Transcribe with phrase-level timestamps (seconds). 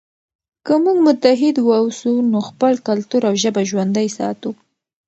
[0.65, 4.49] که موږ متحد واوسو نو خپل کلتور او ژبه ژوندی ساتو.